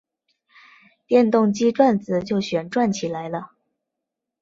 [1.05, 3.51] 电动机转子就旋转起来了。